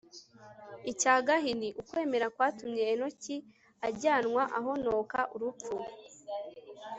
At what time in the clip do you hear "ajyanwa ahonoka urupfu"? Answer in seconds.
3.87-5.75